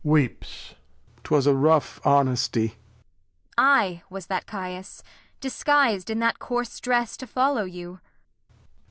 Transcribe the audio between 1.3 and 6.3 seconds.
a rough Honesty. Kent. I was that Cajus, Disguis'd in